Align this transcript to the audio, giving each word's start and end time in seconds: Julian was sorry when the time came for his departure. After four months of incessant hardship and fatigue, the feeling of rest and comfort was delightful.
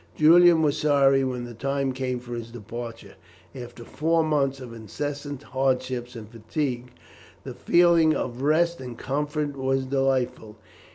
Julian 0.15 0.63
was 0.63 0.79
sorry 0.79 1.23
when 1.23 1.45
the 1.45 1.53
time 1.53 1.91
came 1.93 2.19
for 2.19 2.33
his 2.33 2.49
departure. 2.49 3.13
After 3.53 3.83
four 3.85 4.23
months 4.23 4.59
of 4.59 4.73
incessant 4.73 5.43
hardship 5.43 6.15
and 6.15 6.27
fatigue, 6.27 6.89
the 7.43 7.53
feeling 7.53 8.15
of 8.15 8.41
rest 8.41 8.81
and 8.81 8.97
comfort 8.97 9.55
was 9.55 9.85
delightful. 9.85 10.57